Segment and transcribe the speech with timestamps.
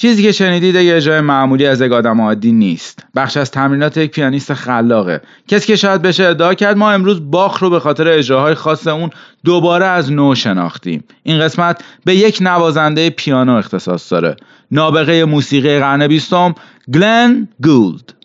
[0.00, 3.06] چیزی که شنیدید یه اجرای معمولی از یک آدم عادی نیست.
[3.16, 5.20] بخش از تمرینات یک پیانیست خلاقه.
[5.48, 9.10] کسی که شاید بشه ادعا کرد ما امروز باخ رو به خاطر اجراهای خاص اون
[9.44, 11.04] دوباره از نو شناختیم.
[11.22, 14.36] این قسمت به یک نوازنده پیانو اختصاص داره.
[14.70, 16.54] نابغه موسیقی قرن بیستم
[16.94, 18.19] گلن گولد.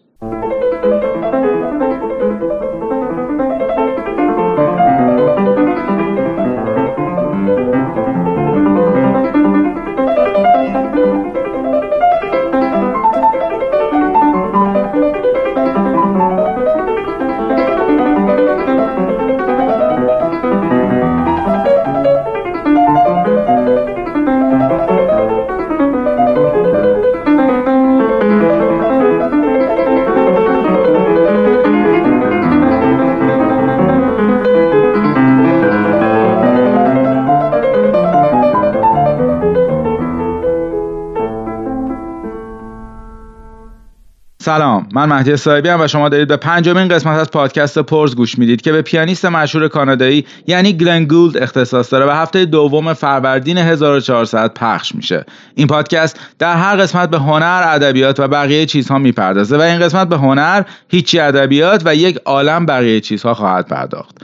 [44.96, 48.62] من مهدی صاحبی هم و شما دارید به پنجمین قسمت از پادکست پرز گوش می‌دید
[48.62, 54.54] که به پیانیست مشهور کانادایی یعنی گلن گولد اختصاص داره و هفته دوم فروردین 1400
[54.54, 55.26] پخش میشه.
[55.56, 60.10] این پادکست در هر قسمت به هنر ادبیات و بقیه چیزها می‌پردازه و این قسمت
[60.10, 64.16] به هنر هیچی ادبیات و یک عالم بقیه چیزها خواهد پرداخت.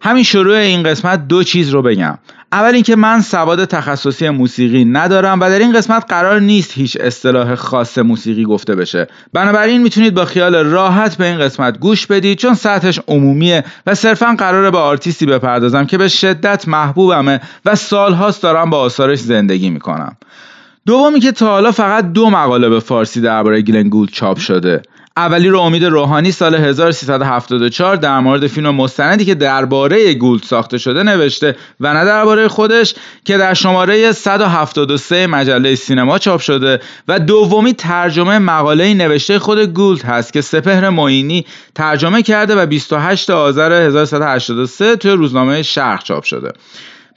[0.00, 2.18] همین شروع این قسمت دو چیز رو بگم.
[2.52, 7.54] اول اینکه من سواد تخصصی موسیقی ندارم و در این قسمت قرار نیست هیچ اصطلاح
[7.54, 9.06] خاص موسیقی گفته بشه.
[9.32, 14.34] بنابراین می‌تونید با خیال راحت به این قسمت گوش بدید چون سطحش عمومیه و صرفا
[14.38, 20.16] قراره به آرتیستی بپردازم که به شدت محبوبمه و سالهاست دارم با آثارش زندگی می‌کنم.
[20.86, 24.82] دومی که تا حالا فقط دو مقاله به فارسی درباره گلن گولد چاپ شده.
[25.16, 31.02] اولی رو امید روحانی سال 1374 در مورد فیلم مستندی که درباره گولد ساخته شده
[31.02, 37.74] نوشته و نه درباره خودش که در شماره 173 مجله سینما چاپ شده و دومی
[37.74, 44.96] ترجمه مقاله نوشته خود گولد هست که سپهر معینی ترجمه کرده و 28 آذر 1183
[44.96, 46.52] توی روزنامه شرق چاپ شده.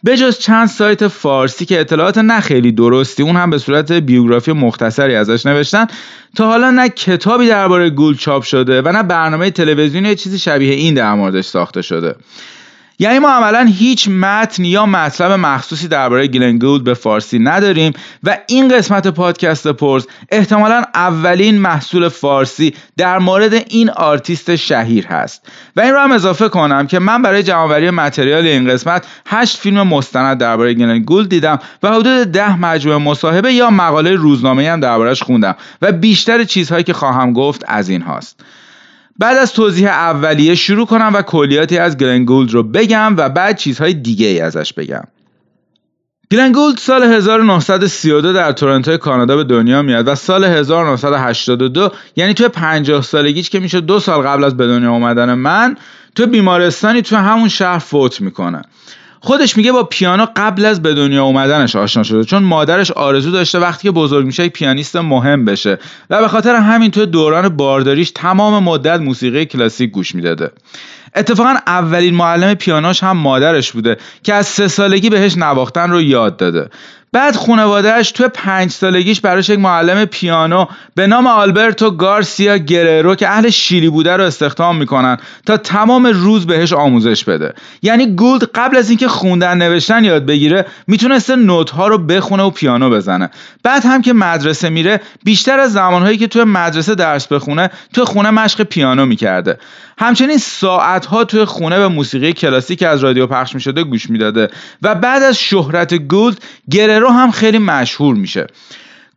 [0.05, 5.15] بجز چند سایت فارسی که اطلاعات نه خیلی درستی اون هم به صورت بیوگرافی مختصری
[5.15, 5.87] ازش نوشتن
[6.35, 10.93] تا حالا نه کتابی درباره گول چاپ شده و نه برنامه تلویزیونی چیزی شبیه این
[10.93, 12.15] در موردش ساخته شده.
[12.99, 18.77] یعنی ما عملا هیچ متن یا مطلب مخصوصی درباره گلن به فارسی نداریم و این
[18.77, 25.47] قسمت پادکست پرز احتمالا اولین محصول فارسی در مورد این آرتیست شهیر هست.
[25.75, 29.87] و این رو هم اضافه کنم که من برای جمعآوری material این قسمت هشت فیلم
[29.87, 35.23] مستند درباره گلن گولد دیدم و حدود ده مجموعه مصاحبه یا مقاله روزنامه هم دربارهش
[35.23, 38.39] خوندم و بیشتر چیزهایی که خواهم گفت از این هاست.
[39.19, 43.57] بعد از توضیح اولیه شروع کنم و کلیاتی از گلن گولد رو بگم و بعد
[43.57, 45.03] چیزهای دیگه ای ازش بگم.
[46.31, 53.01] گلنگولد سال 1932 در تورنتو کانادا به دنیا میاد و سال 1982 یعنی توی 50
[53.01, 55.77] سالگیش که میشه دو سال قبل از به دنیا اومدن من
[56.15, 58.61] تو بیمارستانی تو همون شهر فوت می‌کنه.
[59.25, 63.59] خودش میگه با پیانو قبل از به دنیا اومدنش آشنا شده چون مادرش آرزو داشته
[63.59, 68.63] وقتی که بزرگ میشه پیانیست مهم بشه و به خاطر همین تو دوران بارداریش تمام
[68.63, 70.51] مدت موسیقی کلاسیک گوش می‌داده.
[71.15, 76.37] اتفاقا اولین معلم پیانوش هم مادرش بوده که از سه سالگی بهش نواختن رو یاد
[76.37, 76.69] داده.
[77.15, 80.65] بعد خانوادهش تو پنج سالگیش براش یک معلم پیانو
[80.95, 86.47] به نام آلبرتو گارسیا گررو که اهل شیلی بوده رو استخدام می‌کنن تا تمام روز
[86.47, 87.53] بهش آموزش بده.
[87.81, 92.49] یعنی گولد قبل از اینکه خوندن نوشتن یاد بگیره می‌تونسته نوت ها رو بخونه و
[92.49, 93.29] پیانو بزنه.
[93.63, 98.31] بعد هم که مدرسه میره بیشتر از زمانهایی که تو مدرسه درس بخونه تو خونه
[98.31, 99.57] مشق پیانو می‌کرده.
[99.97, 104.47] همچنین ساعت ها توی خونه به موسیقی کلاسیک از رادیو پخش می شده گوش می‌داده
[104.81, 106.37] و بعد از شهرت گولد
[106.71, 108.47] گررو هم خیلی مشهور میشه.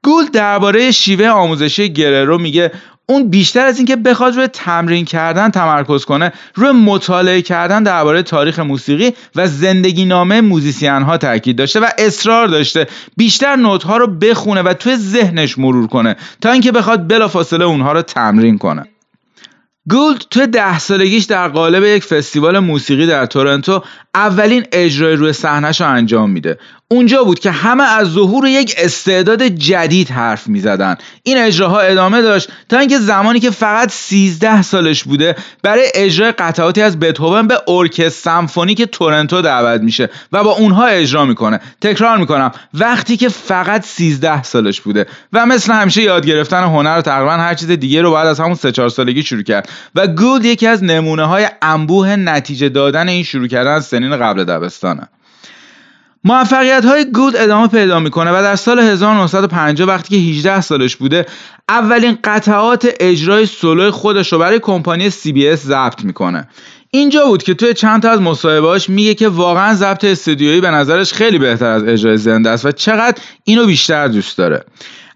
[0.03, 2.73] گولد درباره شیوه آموزشی گررو میگه
[3.11, 8.59] اون بیشتر از اینکه بخواد روی تمرین کردن تمرکز کنه روی مطالعه کردن درباره تاریخ
[8.59, 12.87] موسیقی و زندگی نامه موزیسین ها تاکید داشته و اصرار داشته.
[13.17, 17.93] بیشتر نوت ها رو بخونه و توی ذهنش مرور کنه تا اینکه بخواد بلافاصله اونها
[17.93, 18.85] رو تمرین کنه.
[19.91, 23.83] گولد توی ده سالگیش در قالب یک فستیوال موسیقی در تورنتو
[24.15, 26.59] اولین اجرای روی صحنهش انجام میده.
[26.91, 30.97] اونجا بود که همه از ظهور یک استعداد جدید حرف می زدن.
[31.23, 36.83] این اجراها ادامه داشت تا اینکه زمانی که فقط 13 سالش بوده برای اجرای قطعاتی
[36.83, 42.51] از بتهوون به ارکستر سمفونیک تورنتو دعوت میشه و با اونها اجرا می‌کنه تکرار می‌کنم
[42.75, 47.55] وقتی که فقط 13 سالش بوده و مثل همیشه یاد گرفتن هنر رو تقریبا هر
[47.55, 50.85] چیز دیگه رو بعد از همون 3 4 سالگی شروع کرد و گولد یکی از
[50.85, 55.09] نمونه های انبوه نتیجه دادن این شروع کردن سنین قبل دبستانه
[56.25, 61.27] موفقیت های گود ادامه پیدا می‌کنه و در سال 1950 وقتی که 18 سالش بوده
[61.69, 66.49] اولین قطعات اجرای سولو خودش رو برای کمپانی CBS ضبط می‌کنه.
[66.91, 71.13] اینجا بود که توی چند تا از مصاحبه‌هاش میگه که واقعا ضبط استودیویی به نظرش
[71.13, 74.65] خیلی بهتر از اجرای زنده است و چقدر اینو بیشتر دوست داره.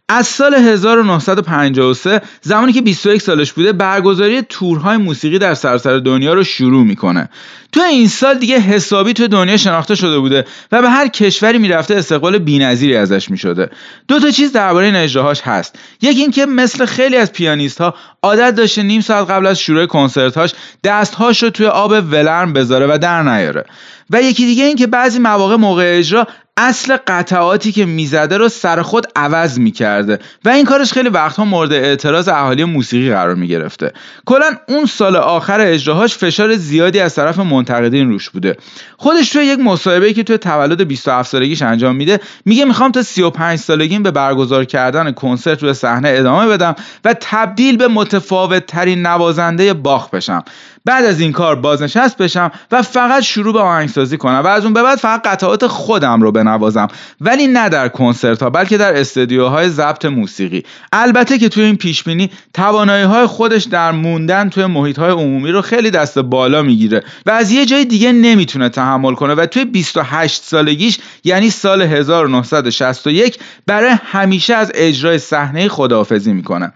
[0.09, 6.45] از سال 1953 زمانی که 21 سالش بوده برگزاری تورهای موسیقی در سراسر دنیا رو
[6.45, 7.29] شروع می‌کنه.
[7.73, 11.95] تو این سال دیگه حسابی تو دنیا شناخته شده بوده و به هر کشوری می‌رفته
[11.95, 13.71] استقبال بی‌نظیری ازش می‌شده.
[14.09, 15.79] دو تا چیز درباره این اجراهاش هست.
[16.03, 20.53] یکی اینکه مثل خیلی از پیانیست ها عادت داشته نیم ساعت قبل از شروع کنسرتهاش
[20.85, 23.65] دستهاش رو توی آب ولرم بذاره و در نیاره.
[24.11, 26.27] و یکی دیگه این که بعضی مواقع موقع اجرا
[26.57, 31.73] اصل قطعاتی که می‌زده رو سر خود عوض می‌کرده و این کارش خیلی وقتها مورد
[31.73, 33.93] اعتراض اهالی موسیقی قرار می‌گرفته.
[34.27, 38.57] کلا اون سال آخر اجراهاش فشار زیادی از طرف منتقدین روش بوده.
[38.97, 43.59] خودش توی یک مصاحبه که توی تولد 27 سالگیش انجام میده میگه می‌خوام تا 35
[43.59, 49.75] سالگیم به برگزار کردن کنسرت روی صحنه ادامه بدم و تبدیل به متفاوت ترین نوازنده
[49.75, 50.45] باخ بشم.
[50.85, 54.75] بعد از این کار بازنشست بشم و فقط شروع به آهنگسازی کنم و از اون
[54.75, 56.89] به بعد فقط قطعات خودم رو بنوازم.
[57.21, 60.63] ولی نه در کنسرت ها بلکه در استدیوهای ضبط موسیقی.
[60.93, 65.51] البته که توی این پیش بینی توانایی های خودش در موندن توی محیط های عمومی
[65.51, 69.65] رو خیلی دست بالا می‌گیره و از یه جای دیگه نمی‌تونه تحمل کنه و توی
[69.65, 76.73] 28 سالگیش یعنی سال 1961 برای همیشه از اجرای صحنه خداحافظی می‌کنه.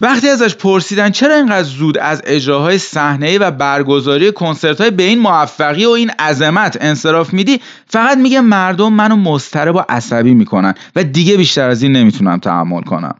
[0.00, 5.18] وقتی ازش پرسیدن چرا اینقدر زود از اجراهای صحنه و برگزاری کنسرت های به این
[5.18, 11.04] موفقی و این عظمت انصراف میدی فقط میگه مردم منو مضطرب و عصبی می‌کنن و
[11.04, 13.14] دیگه بیشتر از این نمی‌تونم تحمل کنم.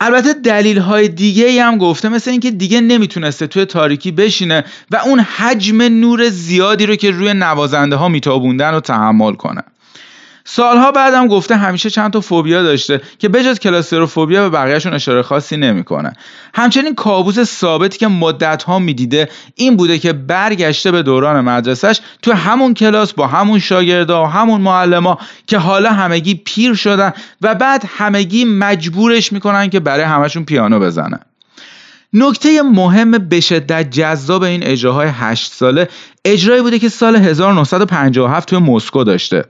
[0.00, 4.96] البته دلیل های دیگه ای هم گفته مثل اینکه دیگه نمی‌تونسته توی تاریکی بشینه و
[4.96, 9.62] اون حجم نور زیادی رو که روی نوازنده ها میتابوندن رو تحمل کنه.
[10.44, 15.56] سالها بعدم گفته همیشه چند تا فوبیا داشته که بجز کلاستروفوبیا به بقیهشون اشاره خاصی
[15.56, 16.12] نمی‌کنه.
[16.54, 22.32] همچنین کابوس ثابتی که مدت ها می‌دیده این بوده که برگشته به دوران مدرسهش تو
[22.32, 27.12] همون کلاس با همون شاگردا و همون معلما که حالا همگی پیر شدن
[27.42, 31.20] و بعد همگی مجبورش می‌کنن که برای همشون پیانو بزنه
[32.12, 35.88] نکته مهم به شدت جذاب این اجراهای هشت ساله
[36.24, 39.44] اجرایی بوده که سال 1957 توی مسکو داشته.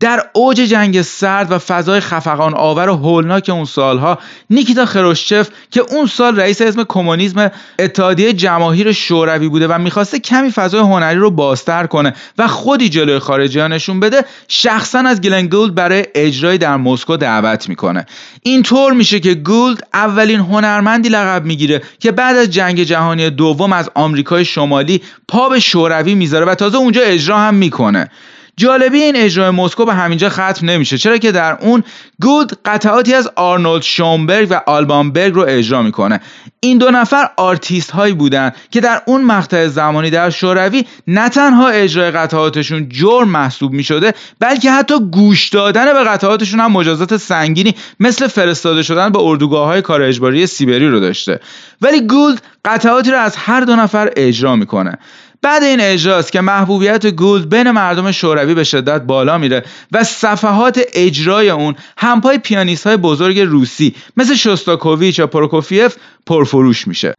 [0.00, 4.18] در اوج جنگ سرد و فضای خفقان آور و هولناک اون سالها
[4.50, 10.50] نیکیتا خروشچف که اون سال رئیس حزب کمونیسم اتحادیه جماهیر شوروی بوده و می‌خواسته کمی
[10.50, 15.74] فضای هنری رو بازتر کنه و خودی جلوی خارجی نشون بده شخصا از گلن گولد
[15.74, 18.06] برای اجرای در مسکو دعوت می‌کنه.
[18.42, 23.90] اینطور میشه که گولد اولین هنرمندی لقب می‌گیره که بعد از جنگ جهانی دوم از
[23.94, 28.10] آمریکای شمالی پا به شوروی می‌ذاره و تازه اونجا اجرا هم می‌کنه.
[28.56, 30.98] جالبی این اجرای مسکو به همینجا ختم نمیشه.
[30.98, 31.84] چرا که در اون
[32.20, 36.20] گولد قطعاتی از آرنولد شونبرگ و آلبان برگ رو اجرا می‌کنه.
[36.60, 41.68] این دو نفر آرتیست هایی بودن که در اون مقطع زمانی در شوروی نه تنها
[41.68, 48.26] اجرای قطعاتشون جرم محسوب می‌شده بلکه حتی گوش دادن به قطعاتشون هم مجازات سنگینی مثل
[48.26, 51.40] فرستاده شدن به اردوگاه های کار اجباری سیبری رو داشته.
[51.82, 54.98] ولی گولد قطعاتی رو از هر دو نفر اجرا می‌کنه.
[55.42, 60.80] بعد این اجراست که محبوبیت گولد بین مردم شوروی به شدت بالا میره و صفحات
[60.94, 67.14] اجرای اون همپای پیانیست های بزرگ روسی مثل شوستاکوویچ یا پروکوفیف پرفروش میشه.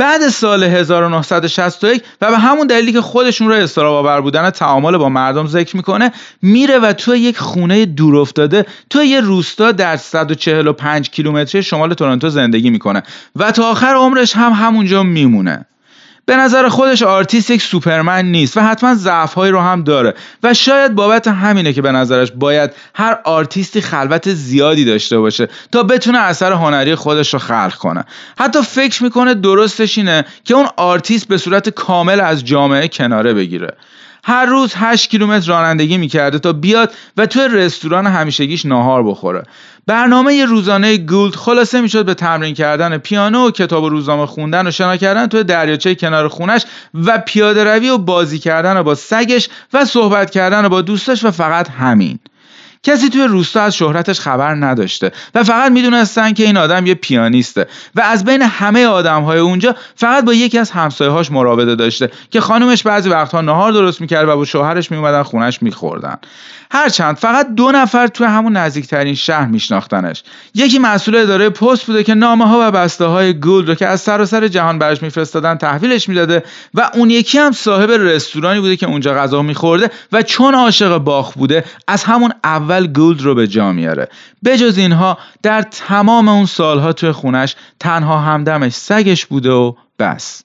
[0.00, 5.08] بعد سال 1961 و به همون دلیلی که خودشون رو اضطراب آور بودن تعامل با
[5.08, 11.10] مردم ذکر می‌کنه میره و توی یک خونه دور افتاده توی یه روستا در 145
[11.10, 13.02] کیلومتری شمال تورنتو زندگی می‌کنه
[13.36, 15.66] و تا آخر عمرش هم همونجا میمونه.
[16.30, 20.14] به نظر خودش آرتیست یک سوپرمن نیست و حتما ضعفهایی رو هم داره.
[20.42, 25.82] و شاید بابت همینه که به نظرش باید هر آرتیستی خلوت زیادی داشته باشه تا
[25.82, 28.04] بتونه اثر هنری خودش رو خلق کنه.
[28.38, 33.76] حتی فکر می‌کنه درستش اینه که اون آرتیست به صورت کامل از جامعه کناره بگیره.
[34.24, 39.42] هر روز 8 کیلومتر رانندگی می‌کرده تا بیاد و توی رستوران همیشگیش ناهار بخوره.
[39.86, 44.70] برنامه روزانه گولد خلاصه می‌شد به تمرین کردن پیانو و کتاب و روزنامه خوندن و
[44.70, 49.84] شنا کردن توی دریاچه کنار خونش و پیاده روی و بازی کردن با سگش و
[49.84, 52.18] صحبت کردن با دوستش و فقط همین.
[52.82, 57.66] کسی توی روستا از شهرتش خبر نداشته و فقط می‌دونستن که این آدم یه پیانیسته
[57.94, 62.82] و از بین همه آدمهای اونجا فقط با یکی از همسایه‌هاش مراوده داشته که خانومش
[62.82, 66.16] بعضی وقتها نهار درست می‌کرد و با شوهرش میومدن خونش میخوردن.
[66.72, 70.22] هرچند فقط دو نفر توی همون نزدیکترین شهر میشناختنش.
[70.54, 74.48] یکی مسئول اداره پست بوده که نامه ها و بسته های رو که از سراسر
[74.48, 76.42] جهان برش میفرستادن تحویلش می‌داده
[76.74, 81.32] و اون یکی هم صاحب رستورانی بوده که اونجا غذا میخورده و چون عاشق باخ
[81.32, 84.08] بوده از همون اول گولد رو به جا میاره.
[84.44, 90.42] بجز اینها در تمام اون سالها توی خونش تنها همدمش سگش بوده و بس.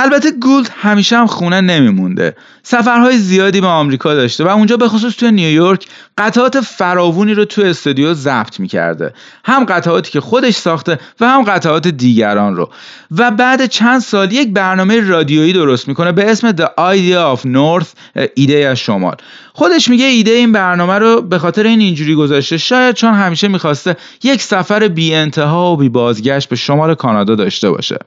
[0.00, 2.36] البته گولد همیشه هم خونه نمیمونده.
[2.62, 5.86] سفرهای زیادی به آمریکا داشته و اونجا به خصوص توی نیویورک
[6.18, 9.14] قطعات فراوونی رو توی استودیو ضبط می‌کرده.
[9.44, 12.70] هم قطعاتی که خودش ساخته و هم قطعات دیگران رو.
[13.16, 18.20] و بعد چند سال یک برنامه رادیویی درست می‌کنه به اسم The Idea of North
[18.34, 19.16] ایده از شمال.
[19.52, 23.96] خودش میگه ایده این برنامه رو به خاطر این اینجوری گذاشته شاید چون همیشه می‌خواسته
[24.22, 27.98] یک سفر بی انتها و بی بازگشت به شمال کانادا داشته باشه.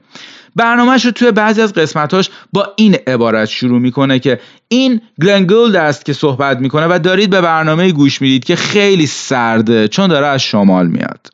[0.56, 6.04] برنامهش رو توی بعضی از قسمتاش با این عبارت شروع می‌کنه که این گلنگولد است
[6.04, 10.42] که صحبت می‌کنه و دارید به برنامه گوش می‌دید که خیلی سرده چون داره از
[10.42, 11.28] شمال میاد.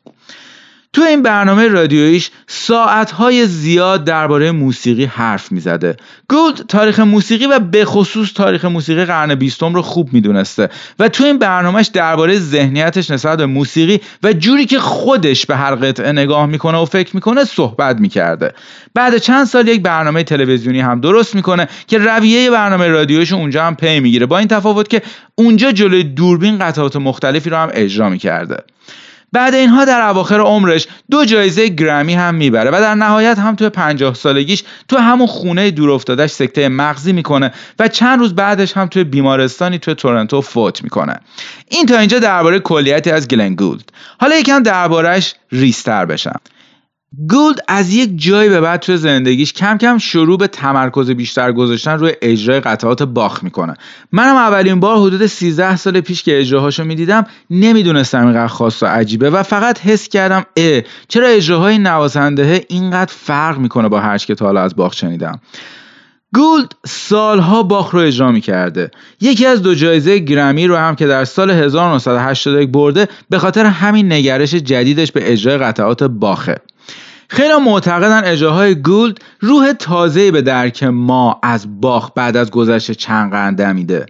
[0.92, 5.96] تو این برنامه رادیویش ساعتهای زیاد درباره موسیقی حرف می‌زده.
[6.30, 10.68] گولد تاریخ موسیقی و به خصوص تاریخ موسیقی قرن بیستم رو خوب می‌دونسته
[10.98, 15.74] و تو این برنامهش درباره ذهنیتش نسبت به موسیقی و جوری که خودش به هر
[15.74, 18.52] قطعه نگاه می‌کنه و فکر می‌کنه صحبت می‌کرده.
[18.94, 23.76] بعد چند سال یک برنامه تلویزیونی هم درست می‌کنه که رویه برنامه رادیویش اونجا هم
[23.76, 25.02] پی می‌گیره با این تفاوت که
[25.34, 28.56] اونجا جلوی دوربین قطعات مختلفی رو هم اجرا می‌کرده.
[29.32, 33.68] بعد اینها در اواخر عمرش دو جایزه گرمی هم می‌بره و در نهایت هم توی
[33.68, 38.86] پنجاه سالگیش تو همون خونه دور افتادش سکته مغزی می‌کنه و چند روز بعدش هم
[38.86, 41.20] توی بیمارستانی توی تورنتو فوت می‌کنه.
[41.68, 43.92] این تا اینجا درباره کلیتی از گلن گولد.
[44.20, 46.40] حالا یکم دربارهش ریستر بشم.
[47.16, 51.98] گولد از یک جایی به بعد توی زندگیش کم کم شروع به تمرکز بیشتر گذاشتن
[51.98, 53.74] روی اجرای قطعات باخ می‌کنه.
[54.12, 59.30] منم اولین بار حدود 13 سال پیش که اجراهاشو می‌دیدم نمی‌دونستم اینقدر خاص و عجیبه
[59.30, 64.44] و فقط حس کردم اه چرا اجراهای نوازنده اینقدر فرق می‌کنه با هرچ که تا
[64.44, 65.40] حالا از باخ شنیدم؟
[66.34, 68.90] گولد سالها باخ رو اجرا می‌کرده.
[69.20, 74.12] یکی از دو جایزه گرمی رو هم که در سال 1981 برده به خاطر همین
[74.12, 76.56] نگرش جدیدش به اجرای قطعات باخه
[77.28, 83.30] خیلی معتقدن اجراهای گولد روح تازه به درک ما از باخ بعد از گذشت چند
[83.30, 84.06] قرن میده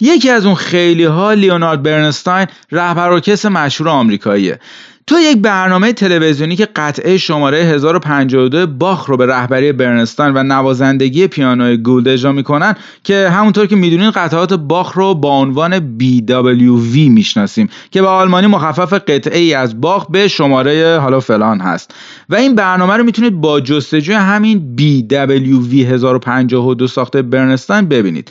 [0.00, 4.60] یکی از اون خیلی ها لیونارد برنستاین رهبر ارکستر مشهور آمریکاییه.
[5.08, 11.26] تو یک برنامه تلویزیونی که قطعه شماره 1052 باخ رو به رهبری برنستاین و نوازندگی
[11.26, 17.68] پیانوی گولد اجرا می‌کنن که همونطور که می‌دونین قطعات باخ رو با عنوان BWV می‌شناسیم
[17.90, 21.94] که به آلمانی مخفف قطعه ای از باخ به شماره حالا فلان هست.
[22.28, 28.30] و این برنامه رو می‌تونید با جستجوی همین BWV 1052 ساخته برنستاین ببینید.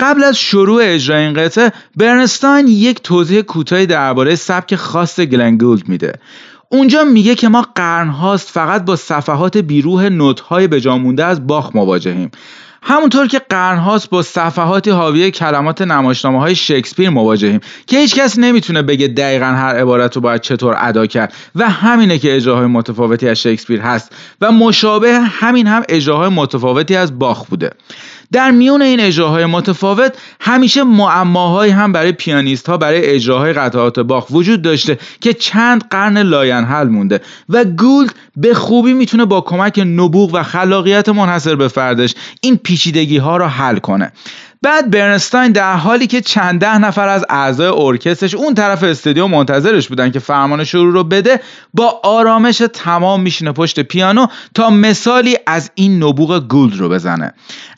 [0.00, 6.12] قبل از شروع اجرای این قطعه برنستاین یک توضیح کوتاهی درباره سبک خاص گلنگولد میده.
[6.68, 12.30] اونجا میگه که ما قرنهاست فقط با صفحات بیروح نوتهای بجامونده از باخ مواجهیم.
[12.82, 18.82] همونطور که قرنهاست با صفحاتی حاوی کلمات نمایشنامه های شکسپیر مواجهیم که هیچ کس نمی‌تونه
[18.82, 23.42] بگه دقیقا هر عبارت رو باید چطور ادا کرد و همینه که اجراهای متفاوتی از
[23.42, 27.70] شکسپیر هست و مشابه همین هم اجراهای متفاوتی از باخ بوده.
[28.32, 34.30] در میون این اجراهای متفاوت همیشه معماهایی هم برای پیانیست ها برای اجراهای قطعات باخ
[34.30, 40.34] وجود داشته که چند قرن لاینحل مونده و گولد به خوبی می‌تونه با کمک نبوغ
[40.34, 44.12] و خلاقیت منحصر به فردش این پیچیدگی ها را حل کنه.
[44.62, 49.88] بعد برنستاین در حالی که چند ده نفر از اعضای ارکسترش اون طرف استودیو منتظرش
[49.88, 51.40] بودن که فرمان شروع رو بده
[51.74, 57.34] با آرامش تمام میشینه پشت پیانو تا مثالی از این نبوغ گولد رو بزنه.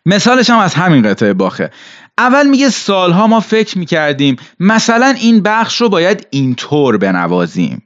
[0.06, 1.70] مثالش هم از همین قطعه باخه.
[2.18, 7.82] اول میگه سالها ما فکر می‌کردیم مثلا این بخش رو باید اینطور بنوازیم.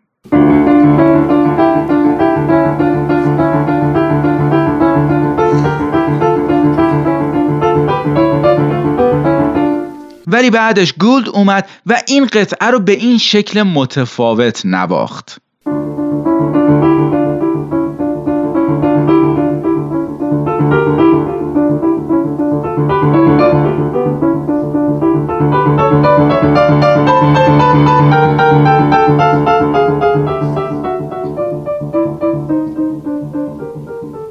[10.26, 15.40] ولی بعدش گولد اومد و این قطعه رو به این شکل متفاوت نواخت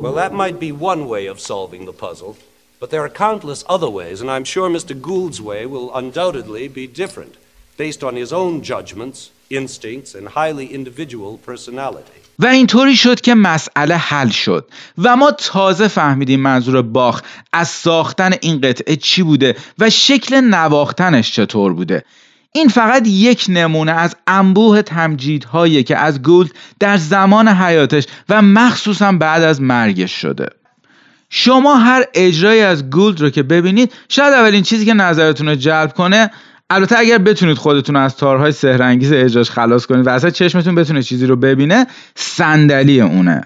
[0.02, 2.38] Well, that might be one way of solving the puzzle.
[2.86, 4.94] But there are countless other ways, and I'm sure Mr.
[5.08, 7.34] Gould's way will undoubtedly be different.
[7.78, 12.22] based on his own judgments, instincts, and highly individual personality.
[12.40, 17.22] و اینطوری شد که مسئله حل شد و ما تازه فهمیدیم منظور باخ
[17.54, 22.04] از ساختن این قطعه چی بوده و شکل نواختنش چطور بوده
[22.52, 29.12] این فقط یک نمونه از انبوه تمجیدهایی که از گولد در زمان حیاتش و مخصوصا
[29.12, 30.50] بعد از مرگش شده
[31.30, 35.94] شما هر اجرایی از گولد رو که ببینید شاید اولین چیزی که نظرتون رو جلب
[35.94, 36.32] کنه
[36.70, 41.26] البته اگر بتونید خودتون از تارهای سهرنگیز اجراش خلاص کنید و اصلا چشمتون بتونه چیزی
[41.26, 43.42] رو ببینه صندلی اونه.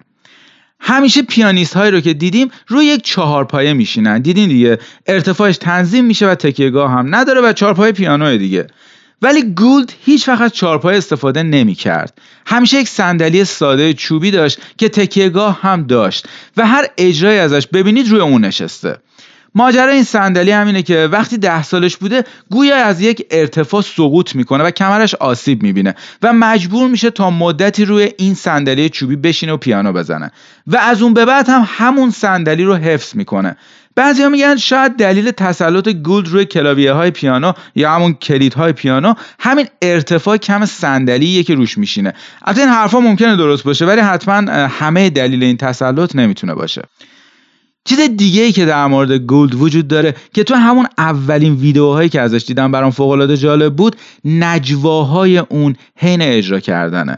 [0.79, 4.19] همیشه پیانیست هایی رو که دیدیم روی یک چهارپایه میشینن.
[4.19, 8.67] دیدین دیگه ارتفاعش تنظیم میشه و تکیهگاه هم نداره و چهارپایه پیانو دیگه.
[9.21, 12.17] ولی گولد هیچ وقت چارپای استفاده نمی کرد.
[12.45, 18.09] همیشه یک صندلی ساده چوبی داشت که تکیهگاه هم داشت و هر اجرای ازش ببینید
[18.09, 18.97] روی اون نشسته.
[19.55, 24.63] ماجرا این صندلی همینه که وقتی ده سالش بوده گویا از یک ارتفاع سقوط می‌کنه
[24.63, 29.57] و کمرش آسیب می‌بینه و مجبور میشه تا مدتی روی این صندلی چوبی بشینه و
[29.57, 30.31] پیانو بزنه
[30.67, 33.57] و از اون به بعد هم همون صندلی رو حفظ می‌کنه
[33.99, 39.13] بعضی میگن شاید دلیل تسلط گولد روی کلاویه های پیانو یا همون کلید های پیانو
[39.39, 42.13] همین ارتفاع کم صندلیه که روش میشینه.
[42.45, 46.81] البته این حرفا ممکنه درست باشه ولی حتما همه دلیل این تسلط نمی‌تونه باشه.
[47.85, 52.21] چیز دیگه ای که در مورد گولد وجود داره که تو همون اولین ویدیوهایی که
[52.21, 57.17] ازش دیدم برام فوق العاده جالب بود نجواهای اون حین اجرا کردنه.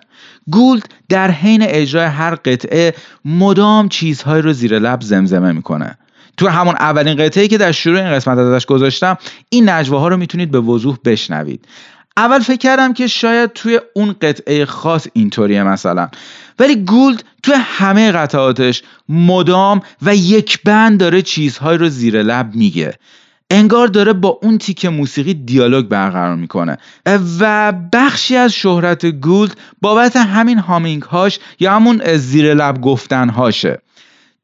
[0.52, 2.94] گولد در حین اجرای هر قطعه
[3.26, 5.98] مدام چیزهایی رو زیر لب زمزمه می‌کنه.
[6.42, 9.18] تو همون اولین قطعه که در شروع این قسمت ازش گذاشتم
[9.50, 11.66] این نجواها رو می‌تونید به وضوح بشنوید.
[12.18, 16.10] اول فکر کردم که شاید توی اون قطعه خاص اینطوریه مثلا.
[16.60, 22.94] ولی گولد توی همه قطعاتش مدام و یک بند داره چیزهای رو زیر لب میگه.
[23.50, 26.77] انگار داره با اون تیک موسیقی دیالوگ برقرار می‌کنه.
[27.40, 33.82] و بخشی از شهرت گولد بابت همین هامینگ هاش یا همون زیر لب گفتن هاشه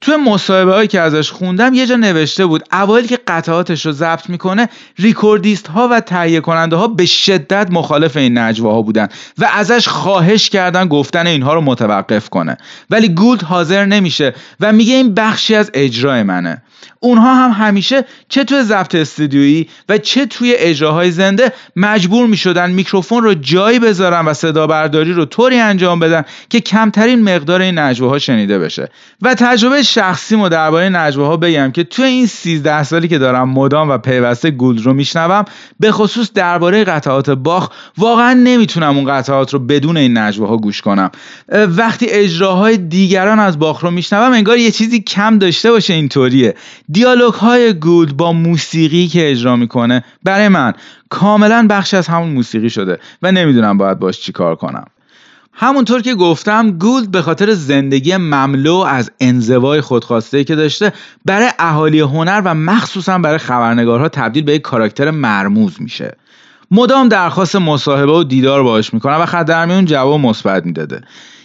[0.01, 4.29] توی مصاحبه هایی که ازش خوندم یه جا نوشته بود اوایل که قطعاتش رو ضبط
[4.29, 9.07] می‌کنه recordist ها و تهیه کننده ها به شدت مخالف این نجواها بودن
[9.37, 12.57] و ازش خواهش کردن گفتن اینها رو متوقف کنه.
[12.89, 16.61] ولی گولد حاضر نمیشه و میگه این بخشی از اجرای منه.
[16.99, 22.71] اونها هم همیشه چه توی ضبط استودیویی و چه توی اجراهای زنده مجبور می شدن
[22.71, 27.79] میکروفون رو جایی بذارن و صدا برداری رو طوری انجام بدن که کمترین مقدار این
[27.79, 28.89] نجواها شنیده بشه.
[29.21, 33.97] و تجربه شخصیمو درباره نجواها بگم که توی این 13 سالی که دارم مدام و
[33.97, 35.45] پیوسته گولد رو میشنوم
[35.79, 41.11] به خصوص درباره قطعات باخ واقعا نمی‌تونم اون قطعات رو بدون این نجواها گوش کنم.
[41.67, 46.55] وقتی اجراهای دیگران از باخ رو میشنوم انگار یه چیزی کم داشته باشه اینطوریه.
[46.91, 50.73] دیالوگ های گولد با موسیقی که اجرا می‌کنه برای من
[51.09, 54.85] کاملا بخش از همون موسیقی شده و نمی‌دونم باید باش چی کار کنم.
[55.59, 60.93] همونطور که گفتم گولد به خاطر زندگی مملو از انزوای خودخواسته که داشته
[61.25, 66.17] برای اهالی هنر و مخصوصا برای خبرنگارها تبدیل به یک کاراکتر مرموز میشه.
[66.71, 71.01] مدام درخواست مصاحبه و دیدار باش می‌کنه و خط در میون جواب مثبت می‌داده.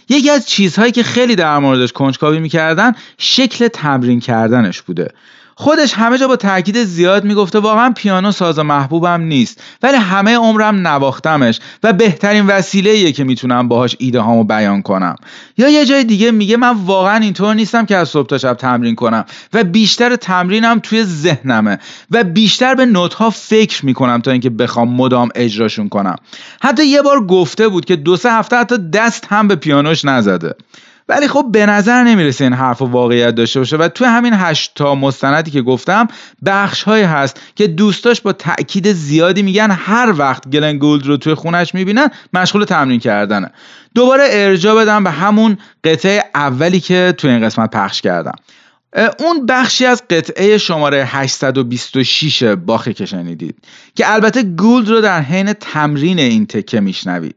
[0.09, 5.11] یکی از چیزهایی که خیلی در موردش کنجکاوی می‌کردن شکل تمرین کردنش بوده.
[5.55, 10.87] خودش همه جا با تاکید زیاد می‌گفته واقعا پیانو ساز محبوبم نیست ولی همه عمرم
[10.87, 15.15] نواختمش و بهترین وسیله که می‌تونم باهاش ایده هامو بیان کنم.
[15.57, 18.95] یا یه جای دیگه میگه من واقعا اینطور نیستم که از صبح تا شب تمرین
[18.95, 21.79] کنم و بیشتر تمرینم توی ذهنمه
[22.11, 26.15] و بیشتر به نوت ها فکر می‌کنم تا اینکه بخوام مدام اجراشون کنم.
[26.61, 30.55] حتی یه بار گفته بود که دو سه هفته حتی دست هم به پیانوش نزده.
[31.09, 33.77] ولی خب به نظر نمی‌رسه این حرف و واقعیت داشته باشه.
[33.77, 36.07] و توی همین هشت تا مستندی که گفتم
[36.45, 41.33] بخش های هست که دوستاش با تاکید زیادی میگن هر وقت گلن گولد رو توی
[41.33, 43.51] خونش می‌بینن مشغول تمرین کردنه.
[43.95, 48.35] دوباره ارجا بدم به همون قطعه اولی که توی این قسمت پخش کردم.
[49.19, 53.55] اون بخشی از قطعه شماره 826 باخی که شنیدید
[53.95, 57.35] که البته گولد رو در حین تمرین این تکه میشنوید.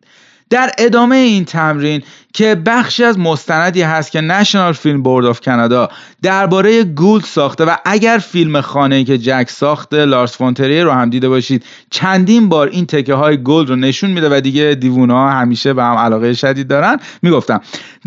[0.51, 5.89] در ادامه این تمرین که بخشی از مستندی هست که نشنال فیلم بورد آف کانادا
[6.23, 11.29] درباره گولد ساخته و اگر فیلم خانه که جک ساخته لارس فونتریه رو هم دیده
[11.29, 15.75] باشید چندین بار این تکه های گولد رو نشون میده و دیگه دیوونه ها همیشه
[15.75, 16.99] به هم علاقه شدید دارن.
[17.23, 17.61] می‌گفتم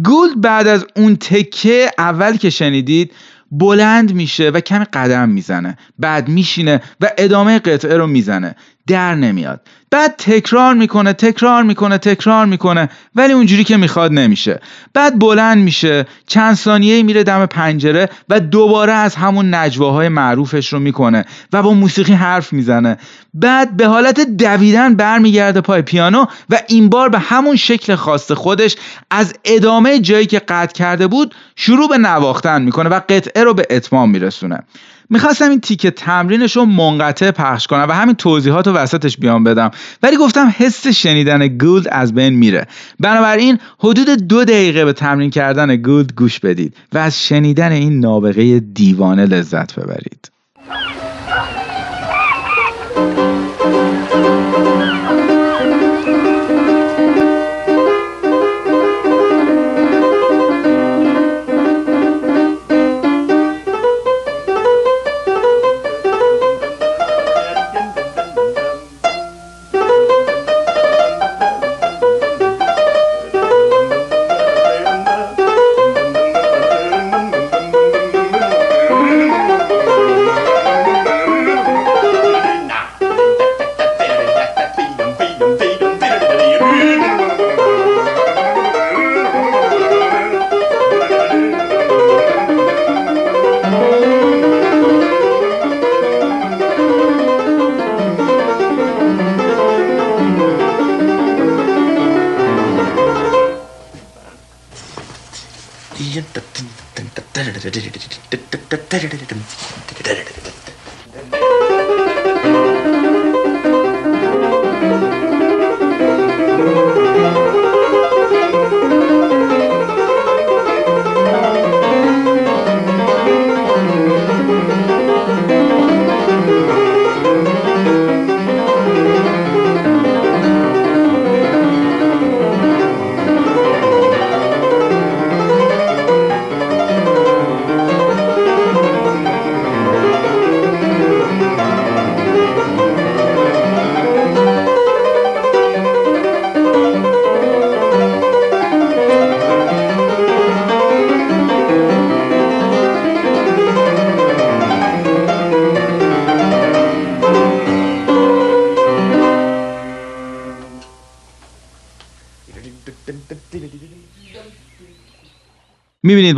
[0.03, 3.11] گولد بعد از اون تکه اول که شنیدید
[3.51, 8.55] بلند میشه و کمی قدم می‌زنه بعد میشینه و ادامه قطعه رو می‌زنه.
[8.89, 9.61] در نمیاد.
[9.91, 14.59] بعد تکرار می‌کنه تکرار می‌کنه تکرار می‌کنه ولی اونجوری که می‌خواد نمیشه.
[14.93, 20.79] بعد بلند میشه چند ثانیه میره دم پنجره و دوباره از همون نجواهای معروفش رو
[20.79, 22.97] می‌کنه و با موسیقی حرف می‌زنه.
[23.33, 28.75] بعد به حالت دویدن برمیگرده پای پیانو و این بار به همون شکل خاص خودش
[29.11, 33.67] از ادامه جایی که قطع کرده بود شروع به نواختن می‌کنه و قطعه رو به
[33.69, 34.63] اتمام میرسونه.
[35.09, 39.71] می‌خواستم این تیکه تمرینش رو منقطع پخش کنم و همین توضیحات رو وسطش بیان بدم.
[40.03, 42.67] ولی گفتم حس شنیدن گولد از بین میره.
[42.99, 48.59] بنابراین حدود دو دقیقه به تمرین کردن گولد گوش بدید و از شنیدن این نابغه
[48.59, 50.31] دیوانه لذت ببرید.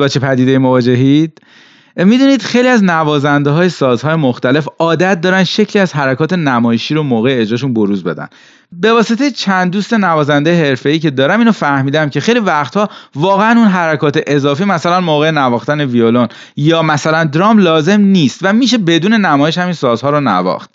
[0.01, 1.41] با چه پدیده مواجهید؟
[1.95, 7.37] می‌دونید خیلی از نوازنده های سازهای مختلف عادت دارن شکلی از حرکات نمایشی رو موقع
[7.41, 8.27] اجراشون بروز بدن.
[8.71, 13.67] به واسطه چند دوست نوازنده حرفه‌ای که دارم اینو فهمیدم که خیلی وقتها واقعا اون
[13.67, 19.57] حرکات اضافی مثلا موقع نواختن ویولون یا مثلا درام لازم نیست و میشه بدون نمایش
[19.57, 20.69] همین سازها رو نواخت.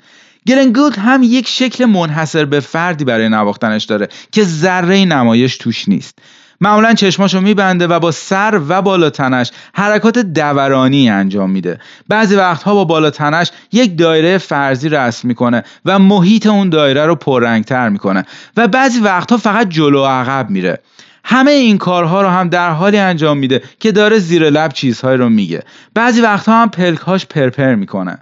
[0.49, 5.89] گلن گولد هم یک شکل منحصر به فردی برای نواختنش داره که ذره نمایش توش
[5.89, 6.19] نیست.
[6.61, 11.79] معمولا چشماشو میبنده و با سر و بالا تنش حرکات دورانی انجام میده.
[12.09, 17.15] بعضی وقتها با بالا تنش یک دایره فرضی رسم می‌کنه و محیط اون دایره رو
[17.15, 18.25] پررنگتر می‌کنه
[18.57, 20.79] و بعضی وقتها فقط جلو و عقب میره.
[21.25, 25.29] همه این کارها رو هم در حالی انجام میده که داره زیر لب چیزهایی رو
[25.29, 25.63] میگه.
[25.95, 28.19] بعضی وقتها هم پلکهاش پرپر می‌کنه.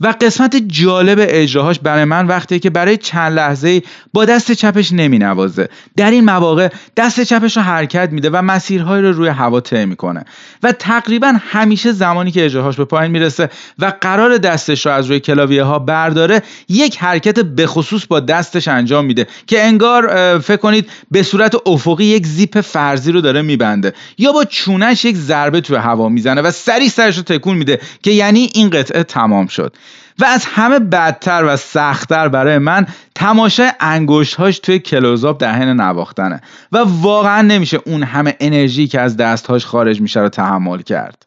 [0.00, 3.82] و قسمت جالب اجراهاش برای من وقتی که برای چند لحظه
[4.12, 9.02] با دست چپش نمی نوازه در این مواقع دست چپش رو حرکت میده و مسیرهایی
[9.02, 10.24] رو روی هوا طی می‌کنه.
[10.62, 15.20] و تقریبا همیشه زمانی که اجراهاش به پایین می‌رسه و قرار دستش رو از روی
[15.20, 21.22] کلاویه ها برداره یک حرکت بخصوص با دستش انجام میده که انگار فکر کنید به
[21.22, 26.08] صورت افقی یک زیپ فرضی رو داره میبنده یا با چونش یک ضربه توی هوا
[26.08, 29.76] می‌زنه و سری سرش رو تکون میده که یعنی این قطعه تمام شد.
[30.18, 36.40] و از همه بدتر و سختتر برای من تماشای انگشتهاش توی کلوزاپ در حین نواختنه.
[36.72, 41.26] و واقعا نمیشه اون همه انرژی که از دستهاش خارج میشه رو تحمل کرد.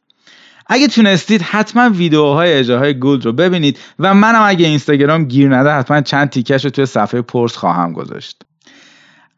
[0.67, 6.01] اگه تونستید حتما ویدیوهای اجراهای گولد رو ببینید و منم اگه اینستاگرام گیر نده حتما
[6.01, 8.43] چند تیکش رو توی صفحه پرس خواهم گذاشت.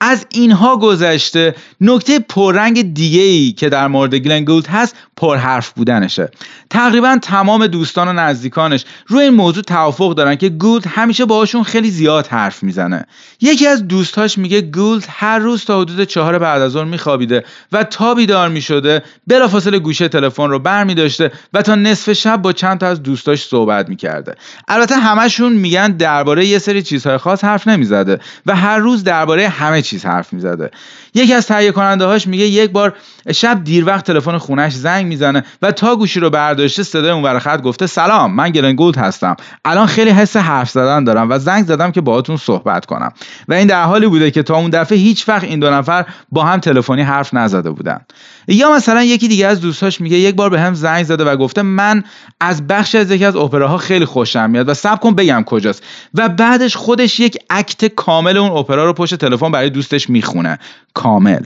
[0.04, 6.30] از اینها گذشته نکته پررنگ دیگه ای که در مورد گلن گولد هست پرحرف بودنشه.
[6.70, 11.92] تقریبا تمام دوستان و نزدیکانش روی این موضوع توافق دارن که گولد همیشه باهاشون خیلی
[11.92, 13.06] زیاد حرف می‌زنه.
[13.42, 17.84] یکی از دوستاش میگه گولد هر روز تا حدود چهار بعد از ظهر میخوابیده و
[17.84, 22.88] تا بیدار می‌شده بلافاصله گوشه تلفن رو برمیداشته و تا نصف شب با چند تا
[22.88, 24.36] از دوستاش صحبت می‌کرده.
[24.68, 29.82] البته همشون میگن درباره یه سری چیزهای خاص حرف نمی‌زده و هر روز درباره همه
[29.92, 30.72] چیز حرف می‌زده.
[31.14, 32.94] یکی از تهیه کننده هاش میگه یک بار
[33.34, 37.62] شب دیر وقت تلفن خونش زنگ می‌زنه و تا گوشی رو برداشته صدای اون خط
[37.62, 39.36] گفته سلام من گلن گولد هستم.
[39.66, 43.12] الان خیلی حس حرف زدن دارم و زنگ زدم که باهاتون صحبت کنم.
[43.48, 46.44] و این در حالی بوده که تا اون دفعه هیچ وقت این دو نفر با
[46.44, 48.00] هم تلفنی حرف نزده بودن.
[48.48, 51.62] یا مثلا یکی دیگه از دوستاش میگه یک بار به هم زنگ زده و گفته
[51.62, 52.04] من
[52.40, 55.84] از بخش از یکی از اپراها خیلی خوشم میاد و سب کن بگم کجاست.
[56.14, 60.60] و بعدش خودش یک اکت کامل اون اپرا رو پشت تلفن برای دوستش می‌خونه.
[61.02, 61.44] کامل.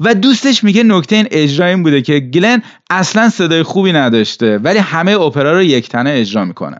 [0.00, 4.78] و دوستش میگه نکته این اجرا این بوده که گلن اصلا صدای خوبی نداشته ولی
[4.78, 6.76] همه اپرا رو یک تنه اجرا می‌کنه.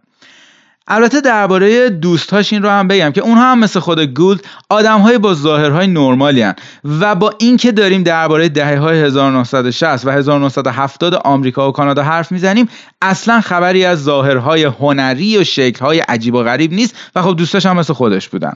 [0.92, 5.34] البته درباره دوستاش این رو هم بگم که اونها هم مثل خود گولد آدمهای با
[5.34, 6.54] ظاهرهای نرمالی هن
[6.84, 12.68] و با اینکه داریم درباره دهه های 1960 و 1970 آمریکا و کانادا حرف می‌زنیم
[13.02, 17.76] اصلا خبری از ظاهرهای هنری و شکلهای عجیب و غریب نیست و خب دوستاش هم
[17.76, 18.52] مثل خودش بودن.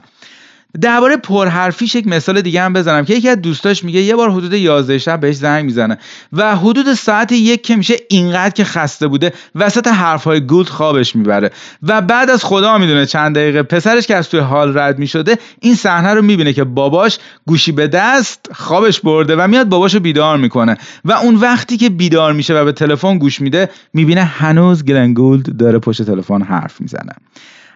[0.81, 4.53] درباره پرحرفیش یک مثال دیگه هم بزنم که یکی از دوستاش میگه یه بار حدود
[4.53, 5.97] 11 شب بهش زنگ می‌زنه
[6.33, 11.51] و حدود ساعت یک که میشه اینقدر که خسته بوده وسط حرفهای گولد خوابش می‌بره
[11.83, 15.75] و بعد از خدا می‌دونه چند دقیقه پسرش که از توی حال رد می‌شده این
[15.75, 20.77] صحنه رو می‌بینه که باباش گوشی به دست خوابش برده و میاد باباشو بیدار می‌کنه
[21.05, 25.57] و اون وقتی که بیدار میشه و به تلفن گوش میده می‌بینه هنوز گلن گولد
[25.57, 27.11] داره پشت تلفن حرف می‌زنه.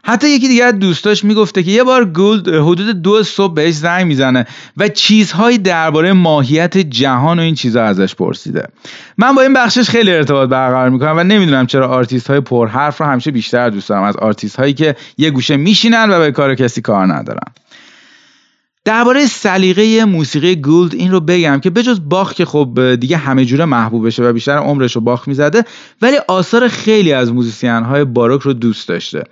[0.03, 4.45] حتی یکی دیگه دوستاش می‌گفته که یه بار گولد حدود دو صبح بهش زنگ می‌زنه
[4.77, 8.67] و چیزهایی درباره ماهیت جهان و این چیزها ازش پرسیده.
[9.17, 13.07] من با این بخشش خیلی ارتباط برقرار می‌کنم و نمی‌دونم چرا آرتیست های پرحرف رو
[13.07, 16.81] همیشه بیشتر دوست دارم از آرتیست هایی که یه گوشه میشینن و به کار کسی
[16.81, 17.53] کار ندارن.
[18.85, 23.65] درباره سلیقه موسیقی گولد این رو بگم که بجز باخ که خب دیگه همه جوره
[23.65, 25.63] محبوبشه و بیشتر عمرش رو باخ می‌زده
[26.01, 29.23] ولی آثار خیلی از موزیسین های باروک رو دوست داشته.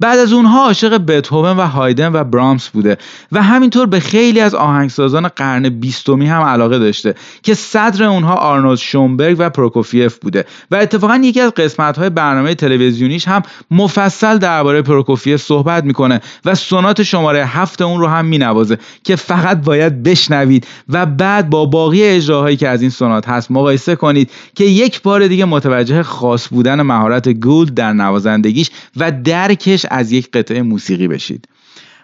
[0.00, 2.96] بعد از اونها عاشق بتهوون و هایدن و برامس بوده
[3.32, 8.78] و همینطور به خیلی از آهنگسازان قرن بیستمی هم علاقه داشته که صدر اونها آرنولد
[8.78, 14.82] شونبرگ و پروکوفیف بوده و اتفاقا یکی از قسمت های برنامه تلویزیونیش هم مفصل درباره
[14.82, 20.66] پروکوفیف صحبت می‌کنه و سونات شماره هفت اون رو هم مینوازه که فقط باید بشنوید
[20.88, 25.26] و بعد با باقی اجراهایی که از این سونات هست مقایسه کنید که یک بار
[25.26, 31.48] دیگه متوجه خاص بودن مهارت گولد در نوازندگیش و درکش از یک قطعه موسیقی بشید.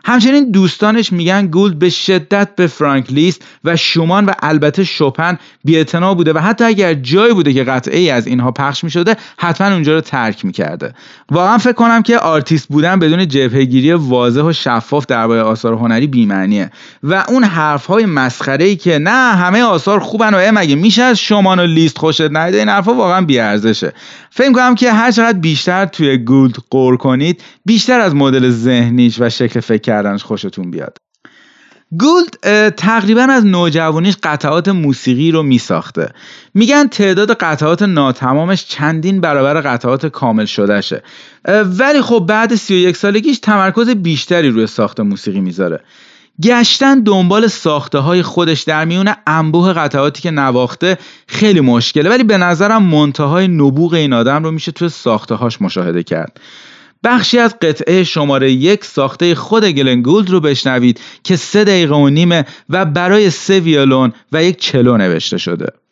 [0.07, 6.14] همچنین دوستانش میگن گولد به شدت به فرانتس لیست و شومان و البته شوپن بی‌اعتنا
[6.14, 9.94] بوده و حتی اگر جایی بوده که قطعه ای از اینها پخش می‌شده حتما اونجا
[9.94, 10.94] رو ترک می‌کرده.
[11.31, 16.70] واقعا فکر کنم که آرتیست بودن بدون جبهه‌گیری واضح و شفاف درباره آثار هنری بی‌معنیه
[17.03, 21.59] و اون حرفهای مسخره ای که نه همه آثار خوبن و مگه میشه از شومان
[21.59, 23.92] و لیست خوشت نیاد؟ این حرفها واقعا بیارزشه.
[24.37, 29.31] فکر کنم که هر چقدر بیشتر توی گولد قور کنید بیشتر از مدل ذهنیش و
[29.31, 30.97] شکل فکر کردنش خوشتون بیاد.
[31.99, 36.09] گولد تقریبا از نوجوانیش قطعات موسیقی رو می ساخته
[36.55, 41.03] میگن تعداد قطعات ناتمامش چندین برابر قطعات کامل شدهشه.
[41.79, 45.81] ولی خب بعد 31 سالگیش تمرکز بیشتری روی ساخت موسیقی می‌ذاره.
[46.42, 52.11] گشتن دنبال ساخته های خودش در میون انبوه قطعاتی که نواخته خیلی مشکله.
[52.11, 56.40] ولی به نظرم منتهای نبوغ این آدم رو میشه توی ساخته هاش مشاهده کرد.
[57.05, 62.44] بخشی از قطعه شماره یک ساخته خود گلنگولد رو بشنوید که سه دقیقه و نیمه
[62.70, 65.84] و برای سه ویولون و یک چلو نوشته شده.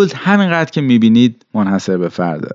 [0.00, 2.48] گولد همینقدر که می‌بینید منحصر به فرده.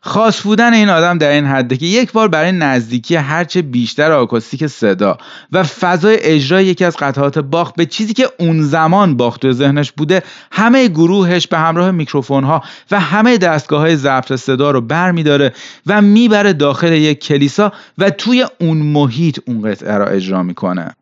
[0.00, 4.66] خاص بودن این آدم در این حده که یک بار برای نزدیکی هرچه بیشتر آکوستیک
[4.66, 5.18] صدا
[5.52, 9.92] و فضای اجرای یکی از قطعات باخ به چیزی که اون زمان باخت تو ذهنش
[9.92, 15.10] بوده همه گروهش به همراه میکروفون ها و همه دستگاه های ضبط صدا رو بر
[15.10, 15.52] میداره
[15.86, 20.94] و می‌بره داخل یک کلیسا و توی اون محیط اون قطعه را اجرا می‌کنه.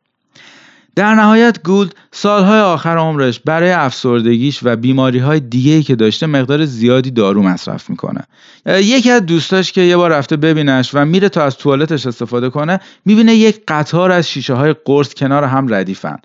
[0.96, 6.64] در نهایت گولد سالهای آخر عمرش برای افسردگیش و بیماری های دیگه که داشته مقدار
[6.64, 8.20] زیادی دارو مصرف می‌کنه.
[8.66, 12.80] یکی از دوستاش که یه بار رفته ببینش و میره تا از توالتش استفاده کنه
[13.04, 16.16] می‌بینه یک قطار از شیشه های قرص کنار هم ردیفن.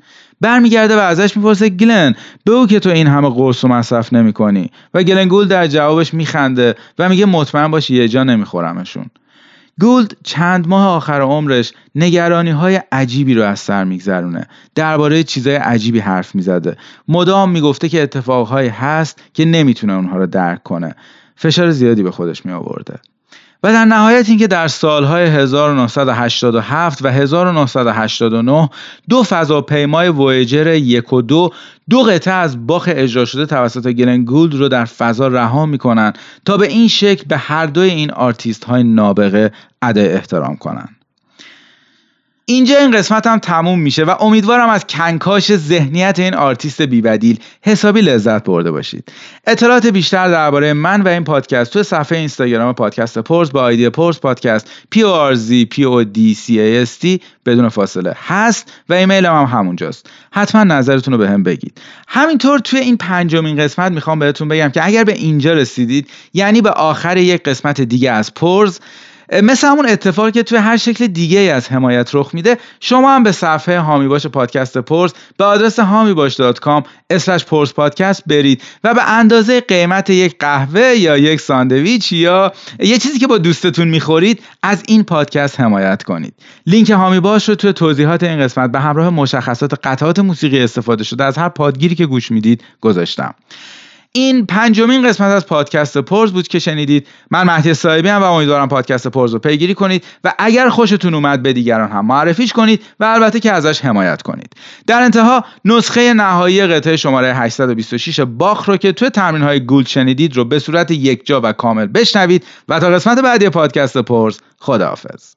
[0.41, 5.03] برمیگرده و ازش می‌پرسه گلن بگو که تو این همه قرص رو مصرف نمی‌کنی؟ و
[5.03, 9.05] گلن گولد در جوابش میخنده و میگه مطمئن باش یه جا نمیخورمشون.
[9.81, 14.47] گولد چند ماه آخر عمرش نگرانی های عجیبی رو از سر میگذرونه.
[14.75, 16.77] درباره چیزای عجیبی حرف می‌زده.
[17.07, 20.95] مدام می‌گفته که اتفاقهایی هست که نمی‌تونه اونها رو درک کنه.
[21.35, 22.95] فشار زیادی به خودش می آورده
[23.63, 28.69] و در نهایت اینکه در سالهای 1987 و 1989
[29.09, 31.49] دو فضاپیمای وویجر یک و دو
[31.89, 36.13] دو قطعه از باخ اجرا شده توسط گلن گولد رو در فضا رها می‌کنن
[36.45, 41.00] تا به این شکل به هر دوی این آرتیست های نابغه ادای احترام کنند.
[42.51, 48.01] اینجا این قسمت هم تموم میشه و امیدوارم از کنکاش ذهنیت این آرتیست بیبدیل حسابی
[48.01, 49.11] لذت برده باشید.
[49.47, 54.19] اطلاعات بیشتر درباره من و این پادکست تو صفحه اینستاگرام پادکست پورس با آیدی پورس
[54.19, 58.73] پادکست P O R Z P O D C A S T بدون فاصله هست
[58.89, 60.09] و ایمیل هم, هم همونجاست.
[60.31, 61.81] حتما نظرتون رو به هم بگید.
[62.07, 66.69] همینطور توی این پنجمین قسمت می‌خوام بهتون بگم که اگر به اینجا رسیدید یعنی به
[66.69, 68.79] آخر یک قسمت دیگه از پورز
[69.31, 73.31] مثل همون اتفاقی که توی هر شکل دیگه از حمایت رخ میده شما هم به
[73.31, 79.61] صفحه هامی باش پادکست پرس به آدرس هامیباش.com اسلش پرس پادکست برید و به اندازه
[79.61, 85.03] قیمت یک قهوه یا یک ساندویچ یا یه چیزی که با دوستتون می‌خورید از این
[85.03, 86.33] پادکست حمایت کنید.
[86.67, 91.23] لینک هامی باش رو توی توضیحات این قسمت به همراه مشخصات قطعات موسیقی استفاده شده
[91.23, 93.33] از هر پادگیری که گوش می‌دید گذاشتم.
[94.13, 97.07] این پنجمین قسمت از پادکست پرز بود که شنیدید.
[97.31, 101.43] من مهدی صاحبی هم و امیدوارم پادکست پرز رو پیگیری کنید و اگر خوشتون اومد
[101.43, 104.53] به دیگران هم معرفیش کنید و البته که ازش حمایت کنید.
[104.87, 110.37] در انتها نسخه نهایی قطعه شماره 826 باخ رو که توی تمرین های گولد شنیدید
[110.37, 115.35] رو به صورت یکجا و کامل بشنوید و تا قسمت بعدی پادکست پرز خداحافظ.